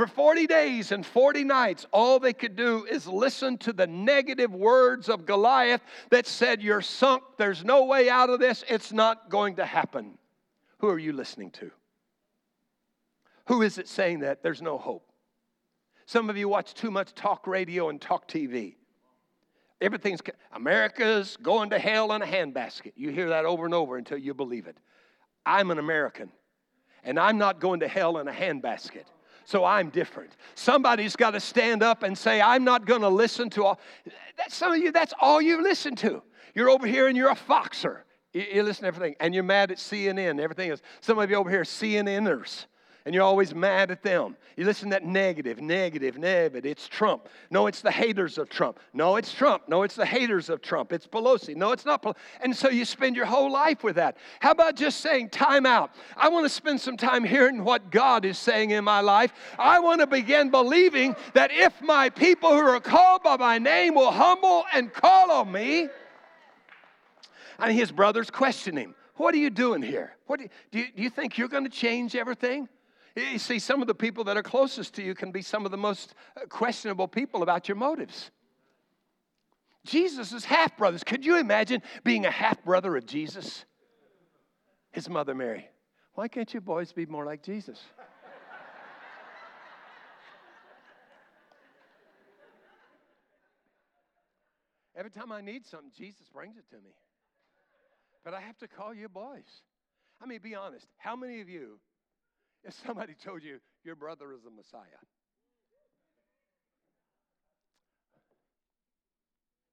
[0.00, 4.50] For 40 days and 40 nights, all they could do is listen to the negative
[4.50, 9.28] words of Goliath that said, You're sunk, there's no way out of this, it's not
[9.28, 10.16] going to happen.
[10.78, 11.70] Who are you listening to?
[13.48, 15.06] Who is it saying that there's no hope?
[16.06, 18.76] Some of you watch too much talk radio and talk TV.
[19.82, 20.22] Everything's
[20.54, 22.92] America's going to hell in a handbasket.
[22.96, 24.78] You hear that over and over until you believe it.
[25.44, 26.32] I'm an American,
[27.04, 29.04] and I'm not going to hell in a handbasket
[29.50, 30.36] so I'm different.
[30.54, 33.80] Somebody's got to stand up and say, I'm not going to listen to all.
[34.36, 36.22] That's some of you, that's all you listen to.
[36.54, 38.02] You're over here and you're a foxer.
[38.32, 40.82] You, you listen to everything, and you're mad at CNN, everything else.
[41.00, 42.66] Some of you over here are CNNers
[43.04, 44.36] and you're always mad at them.
[44.56, 46.70] You listen to that negative, negative, negative.
[46.70, 47.28] It's Trump.
[47.50, 48.78] No, it's the haters of Trump.
[48.92, 49.68] No, it's Trump.
[49.68, 50.92] No, it's the haters of Trump.
[50.92, 51.56] It's Pelosi.
[51.56, 52.02] No, it's not.
[52.02, 52.16] Pelosi.
[52.42, 54.16] And so you spend your whole life with that.
[54.40, 55.92] How about just saying, time out?
[56.16, 59.32] I want to spend some time hearing what God is saying in my life.
[59.58, 63.94] I want to begin believing that if my people who are called by my name
[63.94, 65.88] will humble and call on me,
[67.58, 68.94] and his brothers question him.
[69.16, 70.16] What are you doing here?
[70.26, 72.68] What do you, do you, do you think you're going to change everything?
[73.16, 75.70] You see, some of the people that are closest to you can be some of
[75.70, 78.30] the most uh, questionable people about your motives.
[79.84, 81.02] Jesus is half brothers.
[81.02, 83.64] Could you imagine being a half brother of Jesus?
[84.92, 85.68] His mother Mary.
[86.14, 87.80] Why can't you boys be more like Jesus?
[94.94, 96.90] Every time I need something, Jesus brings it to me.
[98.22, 99.62] But I have to call you boys.
[100.20, 100.86] I mean, be honest.
[100.98, 101.80] How many of you
[102.64, 105.00] if somebody told you your brother is a Messiah.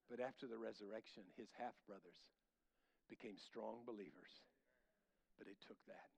[0.09, 2.15] But after the resurrection, his half brothers
[3.09, 4.31] became strong believers.
[5.37, 6.09] But it took that.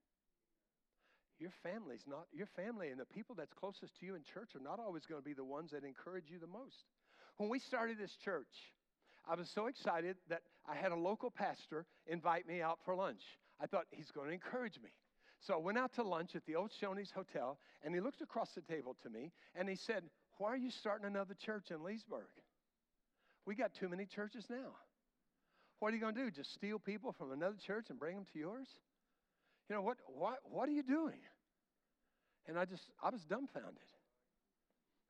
[1.40, 4.64] Your family's not, your family and the people that's closest to you in church are
[4.64, 6.86] not always going to be the ones that encourage you the most.
[7.38, 8.52] When we started this church,
[9.28, 13.22] I was so excited that I had a local pastor invite me out for lunch.
[13.60, 14.92] I thought he's going to encourage me.
[15.40, 18.52] So I went out to lunch at the old Shoney's Hotel, and he looked across
[18.54, 20.04] the table to me, and he said,
[20.38, 22.28] Why are you starting another church in Leesburg?
[23.46, 24.76] We got too many churches now.
[25.80, 26.30] What are you going to do?
[26.32, 28.68] Just steal people from another church and bring them to yours?
[29.70, 31.20] You know, what, what, what are you doing?
[32.48, 33.78] And I just, I was dumbfounded.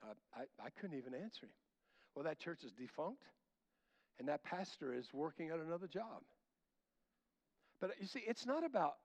[0.03, 1.51] I, I, I couldn't even answer him.
[2.13, 3.23] Well, that church is defunct,
[4.19, 6.21] and that pastor is working at another job.
[7.79, 8.95] But you see, it's not about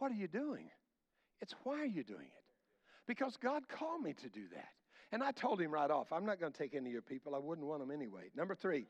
[0.00, 0.68] what are you doing?
[1.40, 2.44] It's why are you doing it?
[3.06, 4.68] Because God called me to do that.
[5.12, 7.34] And I told him right off, I'm not going to take any of your people.
[7.34, 8.30] I wouldn't want them anyway.
[8.36, 8.86] Number three.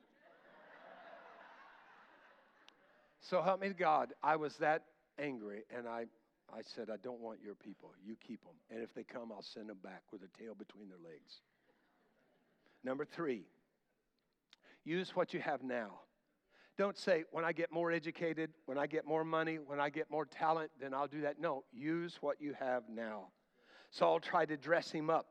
[3.20, 4.12] so help me God.
[4.22, 4.84] I was that
[5.18, 6.04] angry, and I,
[6.52, 7.92] I said, I don't want your people.
[8.04, 8.54] You keep them.
[8.70, 11.40] And if they come, I'll send them back with a tail between their legs.
[12.84, 13.44] Number three,
[14.84, 16.00] use what you have now.
[16.80, 20.10] Don't say, when I get more educated, when I get more money, when I get
[20.10, 21.38] more talent, then I'll do that.
[21.38, 23.26] No, use what you have now.
[23.90, 25.26] Saul tried to dress him up.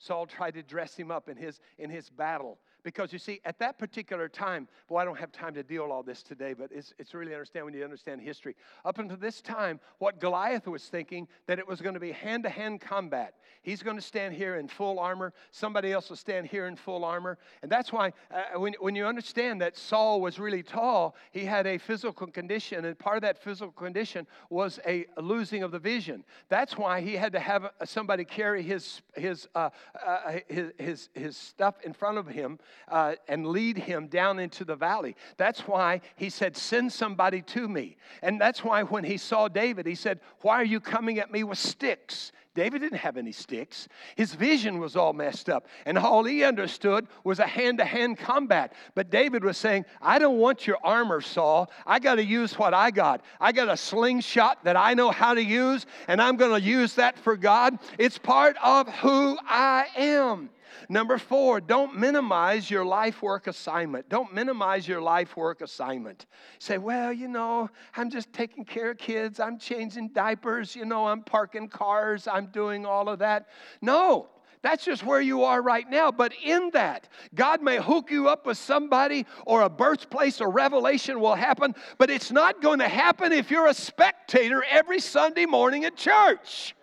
[0.00, 2.58] Saul tried to dress him up in his, in his battle
[2.88, 6.02] Because you see, at that particular time, boy, I don't have time to deal all
[6.02, 8.56] this today, but it's, it's really understand when you understand history.
[8.82, 12.44] Up until this time, what Goliath was thinking, that it was going to be hand
[12.44, 13.34] to hand combat.
[13.60, 17.04] He's going to stand here in full armor, somebody else will stand here in full
[17.04, 17.36] armor.
[17.60, 21.66] And that's why, uh, when, when you understand that Saul was really tall, he had
[21.66, 26.24] a physical condition, and part of that physical condition was a losing of the vision.
[26.48, 29.68] That's why he had to have somebody carry his, his, uh,
[30.06, 34.64] uh, his, his, his stuff in front of him uh, and lead him down into
[34.64, 35.16] the valley.
[35.36, 37.96] That's why he said, Send somebody to me.
[38.22, 41.44] And that's why when he saw David, he said, Why are you coming at me
[41.44, 42.32] with sticks?
[42.58, 43.86] David didn't have any sticks.
[44.16, 45.68] His vision was all messed up.
[45.86, 48.72] And all he understood was a hand to hand combat.
[48.96, 51.70] But David was saying, I don't want your armor, Saul.
[51.86, 53.22] I got to use what I got.
[53.40, 56.94] I got a slingshot that I know how to use, and I'm going to use
[56.94, 57.78] that for God.
[57.96, 60.50] It's part of who I am.
[60.88, 64.08] Number four, don't minimize your life work assignment.
[64.08, 66.26] Don't minimize your life work assignment.
[66.58, 71.06] Say, well, you know, I'm just taking care of kids, I'm changing diapers, you know,
[71.06, 73.48] I'm parking cars, I'm doing all of that.
[73.80, 74.28] No,
[74.62, 76.10] that's just where you are right now.
[76.10, 81.20] But in that, God may hook you up with somebody or a birthplace or revelation
[81.20, 85.84] will happen, but it's not going to happen if you're a spectator every Sunday morning
[85.84, 86.74] at church.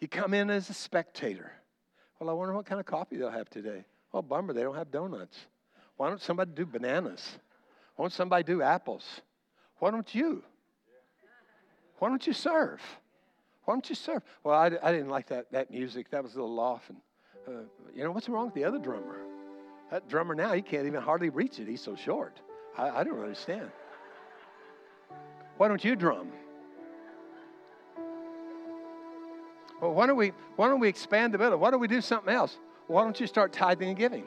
[0.00, 1.52] You come in as a spectator.
[2.18, 3.84] Well, I wonder what kind of coffee they'll have today.
[4.12, 5.38] Oh, bummer, they don't have donuts.
[5.96, 7.38] Why don't somebody do bananas?
[7.96, 9.04] Why don't somebody do apples?
[9.78, 10.42] Why don't you?
[11.98, 12.80] Why don't you serve?
[13.64, 14.22] Why don't you serve?
[14.42, 16.10] Well, I, I didn't like that, that music.
[16.10, 16.88] That was a little off.
[16.88, 16.98] And,
[17.46, 17.60] uh,
[17.94, 19.18] you know, what's wrong with the other drummer?
[19.90, 21.68] That drummer now, he can't even hardly reach it.
[21.68, 22.40] He's so short.
[22.76, 23.70] I, I don't understand.
[25.56, 26.30] Why don't you drum?
[29.80, 31.60] Well, why don't we why don't we expand the building?
[31.60, 32.56] Why don't we do something else?
[32.86, 34.24] Why don't you start tithing and giving?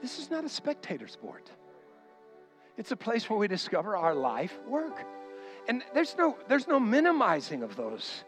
[0.00, 1.48] This is not a spectator sport.
[2.76, 5.06] It's a place where we discover our life work.
[5.68, 8.24] And there's no there's no minimizing of those.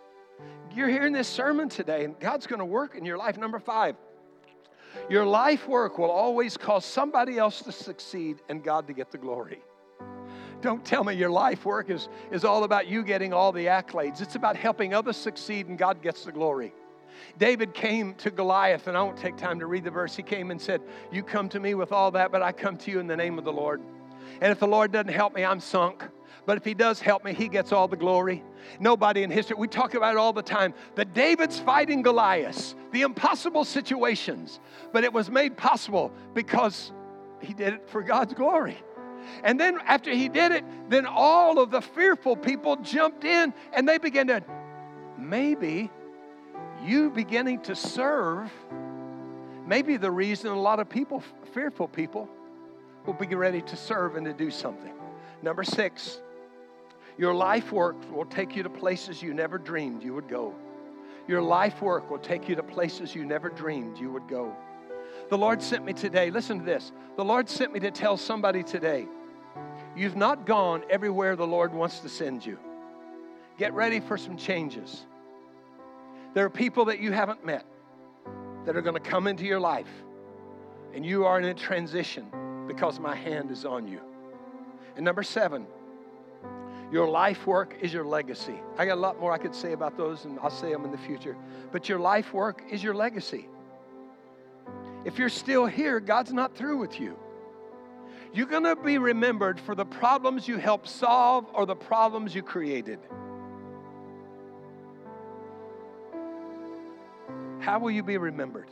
[0.74, 3.38] You're hearing this sermon today, and God's going to work in your life.
[3.38, 3.96] Number five,
[5.08, 9.18] your life work will always cause somebody else to succeed and God to get the
[9.18, 9.62] glory.
[10.64, 14.22] Don't tell me your life work is, is all about you getting all the accolades.
[14.22, 16.72] It's about helping others succeed and God gets the glory.
[17.38, 20.16] David came to Goliath, and I won't take time to read the verse.
[20.16, 20.81] He came and said,
[21.12, 23.37] You come to me with all that, but I come to you in the name
[23.37, 23.83] of the Lord.
[24.40, 26.03] And if the Lord doesn't help me, I'm sunk.
[26.46, 28.42] But if he does help me, he gets all the glory.
[28.81, 33.03] Nobody in history, we talk about it all the time, that David's fighting Goliath, the
[33.03, 34.61] impossible situations,
[34.94, 36.90] but it was made possible because
[37.42, 38.79] he did it for God's glory.
[39.42, 43.88] And then after he did it, then all of the fearful people jumped in and
[43.88, 44.42] they began to,
[45.18, 45.90] maybe
[46.84, 48.50] you beginning to serve,
[49.66, 52.28] maybe the reason a lot of people, fearful people,
[53.06, 54.94] will be ready to serve and to do something.
[55.42, 56.20] Number six,
[57.18, 60.54] your life work will take you to places you never dreamed you would go.
[61.28, 64.54] Your life work will take you to places you never dreamed you would go.
[65.31, 66.31] The Lord sent me today.
[66.31, 66.92] Listen to this.
[67.16, 69.07] The Lord sent me to tell somebody today
[69.96, 72.59] you've not gone everywhere the Lord wants to send you.
[73.59, 75.07] Get ready for some changes.
[76.35, 77.64] There are people that you haven't met
[78.64, 79.88] that are going to come into your life,
[80.92, 82.27] and you are in a transition
[82.66, 84.00] because my hand is on you.
[84.96, 85.66] And number seven,
[86.90, 88.55] your life work is your legacy.
[88.79, 90.90] I got a lot more I could say about those, and I'll say them in
[90.90, 91.37] the future.
[91.72, 93.48] But your life work is your legacy.
[95.04, 97.18] If you're still here, God's not through with you.
[98.32, 102.42] You're going to be remembered for the problems you helped solve or the problems you
[102.42, 102.98] created.
[107.60, 108.70] How will you be remembered?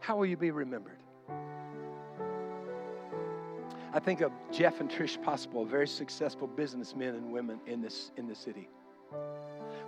[0.00, 0.98] How will you be remembered?
[3.92, 8.26] I think of Jeff and Trish Possible, very successful businessmen and women in this in
[8.26, 8.68] the city.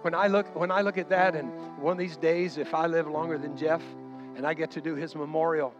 [0.02, 2.86] When I look when I look at that, and one of these days, if I
[2.86, 3.82] live longer than Jeff,
[4.36, 5.74] and I get to do his memorial,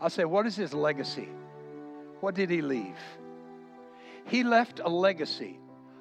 [0.00, 1.28] I'll say, What is his legacy?
[2.20, 2.98] What did he leave?
[4.26, 5.58] He left a legacy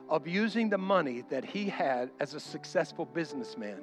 [0.07, 3.79] of using the money that he had as a successful businessman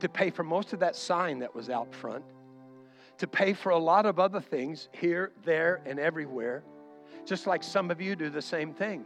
[0.00, 2.24] to pay for most of that sign that was out front,
[3.18, 6.62] to pay for a lot of other things here, there, and everywhere,
[7.26, 9.04] just like some of you do the same thing.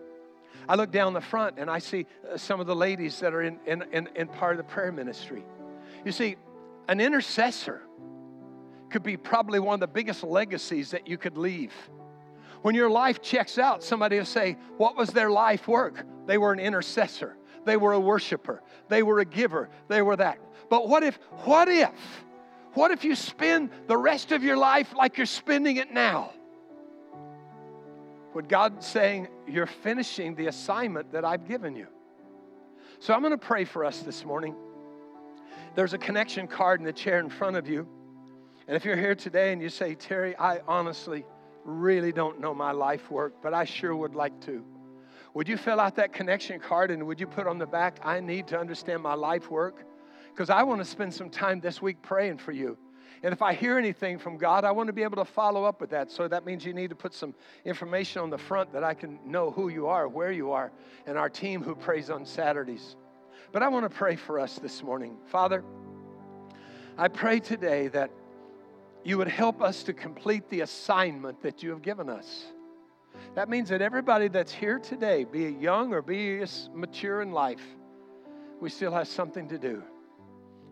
[0.68, 3.42] I look down the front and I see uh, some of the ladies that are
[3.42, 5.44] in, in, in, in part of the prayer ministry.
[6.04, 6.36] You see,
[6.88, 7.82] an intercessor
[8.94, 11.72] could be probably one of the biggest legacies that you could leave.
[12.62, 16.06] When your life checks out, somebody will say, What was their life work?
[16.26, 17.36] They were an intercessor.
[17.64, 18.62] They were a worshiper.
[18.88, 19.68] They were a giver.
[19.88, 20.38] They were that.
[20.70, 21.90] But what if, what if,
[22.74, 26.32] what if you spend the rest of your life like you're spending it now?
[28.34, 31.88] Would God saying, You're finishing the assignment that I've given you?
[33.00, 34.54] So I'm going to pray for us this morning.
[35.74, 37.88] There's a connection card in the chair in front of you.
[38.66, 41.24] And if you're here today and you say, Terry, I honestly
[41.64, 44.64] really don't know my life work, but I sure would like to.
[45.34, 48.20] Would you fill out that connection card and would you put on the back, I
[48.20, 49.84] need to understand my life work?
[50.30, 52.78] Because I want to spend some time this week praying for you.
[53.22, 55.80] And if I hear anything from God, I want to be able to follow up
[55.80, 56.10] with that.
[56.10, 57.34] So that means you need to put some
[57.64, 60.72] information on the front that I can know who you are, where you are,
[61.06, 62.96] and our team who prays on Saturdays.
[63.50, 65.16] But I want to pray for us this morning.
[65.26, 65.64] Father,
[66.98, 68.10] I pray today that
[69.04, 72.46] you would help us to complete the assignment that you have given us.
[73.34, 77.30] That means that everybody that's here today, be it young or be it mature in
[77.30, 77.62] life,
[78.60, 79.82] we still have something to do.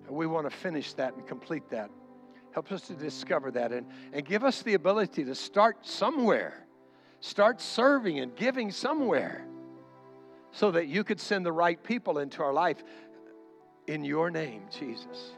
[0.07, 1.91] And we want to finish that and complete that.
[2.53, 6.66] Help us to discover that and, and give us the ability to start somewhere,
[7.20, 9.45] start serving and giving somewhere,
[10.51, 12.83] so that you could send the right people into our life
[13.87, 15.33] in your name, Jesus.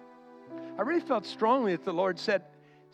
[0.76, 2.42] I really felt strongly that the Lord said,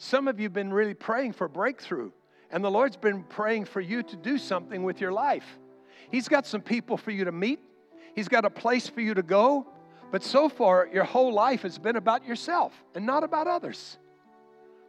[0.03, 2.11] Some of you have been really praying for breakthrough,
[2.51, 5.45] and the Lord's been praying for you to do something with your life.
[6.11, 7.61] He's got some people for you to meet,
[8.15, 9.67] He's got a place for you to go,
[10.11, 13.99] but so far, your whole life has been about yourself and not about others.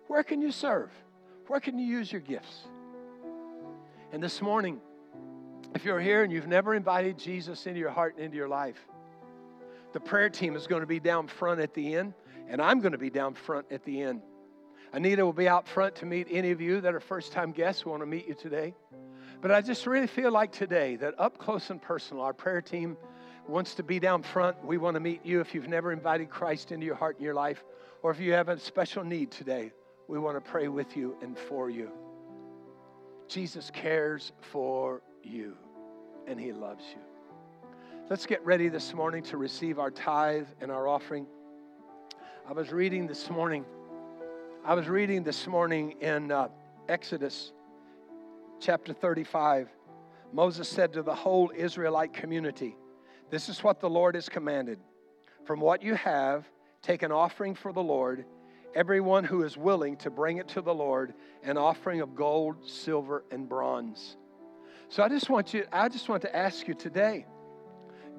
[0.08, 0.90] Where can you serve?
[1.48, 2.62] Where can you use your gifts?
[4.14, 4.80] And this morning,
[5.76, 8.80] if you're here and you've never invited Jesus into your heart and into your life,
[9.92, 12.14] the prayer team is going to be down front at the end,
[12.48, 14.22] and I'm going to be down front at the end.
[14.94, 17.82] Anita will be out front to meet any of you that are first time guests
[17.82, 18.74] who want to meet you today.
[19.42, 22.98] But I just really feel like today that up close and personal, our prayer team
[23.48, 24.64] wants to be down front.
[24.64, 27.34] We want to meet you if you've never invited Christ into your heart and your
[27.34, 27.64] life,
[28.04, 29.72] or if you have a special need today
[30.12, 31.90] we want to pray with you and for you.
[33.30, 35.56] Jesus cares for you
[36.28, 37.02] and he loves you.
[38.10, 41.28] Let's get ready this morning to receive our tithe and our offering.
[42.46, 43.64] I was reading this morning,
[44.64, 46.50] I was reading this morning in uh,
[46.88, 47.52] Exodus
[48.60, 49.68] chapter 35.
[50.32, 52.76] Moses said to the whole Israelite community,
[53.32, 54.78] This is what the Lord has commanded.
[55.46, 56.46] From what you have,
[56.84, 58.26] take an offering for the Lord
[58.76, 63.24] everyone who is willing to bring it to the Lord an offering of gold, silver,
[63.32, 64.16] and bronze.
[64.90, 67.26] So I just want you, I just want to ask you today.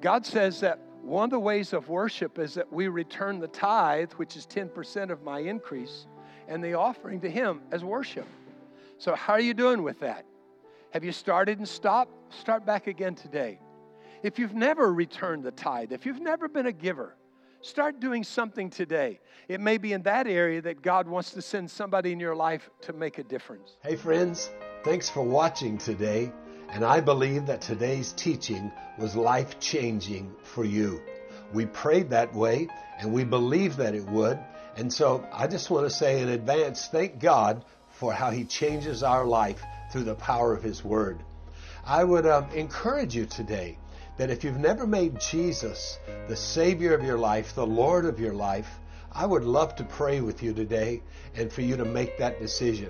[0.01, 4.11] God says that one of the ways of worship is that we return the tithe,
[4.13, 6.05] which is 10% of my increase,
[6.47, 8.27] and the offering to Him as worship.
[8.97, 10.25] So, how are you doing with that?
[10.91, 12.11] Have you started and stopped?
[12.33, 13.59] Start back again today.
[14.21, 17.15] If you've never returned the tithe, if you've never been a giver,
[17.63, 19.21] Start doing something today.
[19.47, 22.69] It may be in that area that God wants to send somebody in your life
[22.81, 23.77] to make a difference.
[23.81, 24.51] Hey, friends,
[24.83, 26.33] thanks for watching today.
[26.67, 31.01] And I believe that today's teaching was life changing for you.
[31.53, 32.67] We prayed that way
[32.99, 34.37] and we believe that it would.
[34.75, 39.03] And so I just want to say in advance, thank God for how He changes
[39.03, 39.61] our life
[39.91, 41.19] through the power of His Word.
[41.85, 43.77] I would um, encourage you today
[44.17, 45.97] that if you've never made Jesus
[46.27, 48.69] the Savior of your life, the Lord of your life,
[49.11, 51.03] I would love to pray with you today
[51.35, 52.89] and for you to make that decision.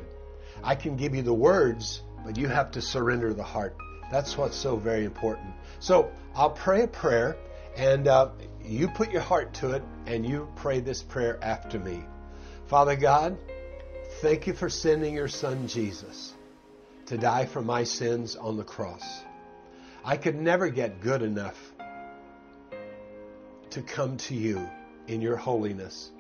[0.64, 3.76] I can give you the words, but you have to surrender the heart.
[4.12, 5.54] That's what's so very important.
[5.80, 7.36] So I'll pray a prayer,
[7.76, 8.30] and uh,
[8.66, 12.04] you put your heart to it, and you pray this prayer after me.
[12.68, 13.38] Father God,
[14.22, 16.34] thank you for sending your Son Jesus
[17.08, 19.24] to die for my sins on the cross.
[20.06, 21.58] I could never get good enough
[23.72, 24.70] to come to you
[25.08, 26.12] in your holiness.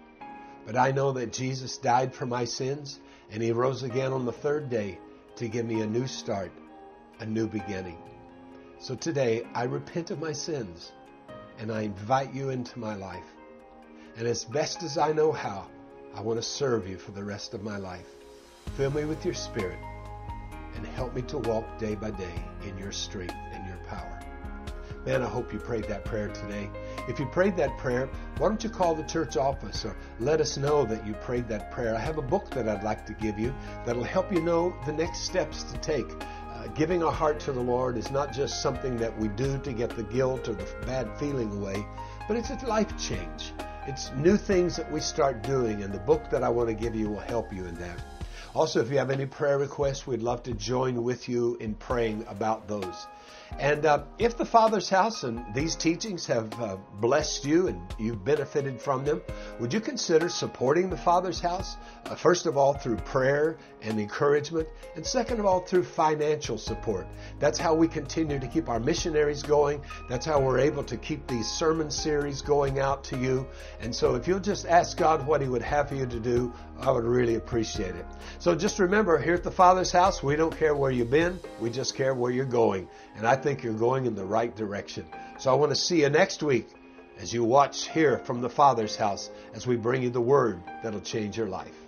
[0.66, 3.00] But I know that Jesus died for my sins
[3.32, 5.00] and he rose again on the third day
[5.38, 6.52] to give me a new start,
[7.20, 7.98] a new beginning.
[8.80, 10.92] So today I repent of my sins
[11.60, 13.26] and I invite you into my life.
[14.18, 15.68] And as best as I know how,
[16.16, 18.08] I want to serve you for the rest of my life.
[18.78, 19.80] Fill me with your spirit
[20.76, 24.20] and help me to walk day by day in your strength and your power.
[25.06, 26.70] Man, I hope you prayed that prayer today.
[27.10, 30.56] If you prayed that prayer, why don't you call the church office or let us
[30.56, 31.94] know that you prayed that prayer?
[31.94, 33.54] I have a book that I'd like to give you
[33.86, 36.10] that'll help you know the next steps to take.
[36.64, 39.74] Uh, giving our heart to the Lord is not just something that we do to
[39.74, 41.86] get the guilt or the bad feeling away,
[42.28, 43.52] but it's a life change.
[43.86, 46.96] It's new things that we start doing, and the book that I want to give
[46.96, 48.00] you will help you in that.
[48.56, 52.24] Also, if you have any prayer requests, we'd love to join with you in praying
[52.30, 53.08] about those.
[53.60, 58.26] And uh, if the Father's house and these teachings have uh, blessed you and you've
[58.26, 59.22] benefited from them,
[59.60, 61.78] would you consider supporting the Father's house?
[62.06, 67.06] Uh, first of all, through prayer and encouragement, and second of all, through financial support.
[67.40, 69.82] That's how we continue to keep our missionaries going.
[70.10, 73.48] That's how we're able to keep these sermon series going out to you.
[73.82, 76.52] And so if you'll just ask God what He would have for you to do,
[76.80, 78.06] I would really appreciate it.
[78.40, 81.70] So just remember, here at the Father's house, we don't care where you've been, we
[81.70, 82.88] just care where you're going.
[83.16, 85.06] And I think you're going in the right direction.
[85.38, 86.68] So I want to see you next week
[87.20, 91.02] as you watch here from the Father's house as we bring you the word that'll
[91.02, 91.83] change your life.